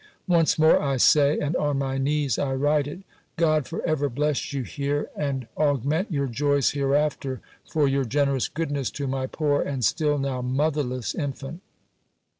Once 0.27 0.57
more 0.57 0.81
I 0.81 0.97
say, 0.97 1.37
and 1.37 1.55
on 1.57 1.77
my 1.77 1.99
knees 1.99 2.39
I 2.39 2.55
write 2.55 2.87
it, 2.87 3.01
God 3.37 3.67
for 3.67 3.83
ever 3.85 4.09
bless 4.09 4.51
you 4.51 4.63
here, 4.63 5.11
and 5.15 5.47
augment 5.55 6.11
your 6.11 6.25
joys 6.25 6.71
hereafter, 6.71 7.39
for 7.69 7.87
your 7.87 8.03
generous 8.05 8.47
goodness 8.47 8.89
to 8.89 9.05
my 9.05 9.27
poor, 9.27 9.61
and, 9.61 9.83
till 9.83 10.17
now, 10.17 10.41
motherless 10.41 11.13
infant. 11.13 11.61